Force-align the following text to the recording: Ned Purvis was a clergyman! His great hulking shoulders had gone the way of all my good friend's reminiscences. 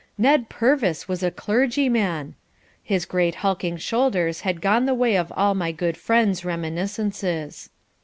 Ned 0.17 0.49
Purvis 0.49 1.07
was 1.07 1.21
a 1.21 1.29
clergyman! 1.29 2.33
His 2.81 3.05
great 3.05 3.35
hulking 3.45 3.77
shoulders 3.77 4.41
had 4.41 4.59
gone 4.59 4.87
the 4.87 4.95
way 4.95 5.15
of 5.15 5.31
all 5.35 5.53
my 5.53 5.71
good 5.71 5.95
friend's 5.95 6.43
reminiscences. 6.43 7.69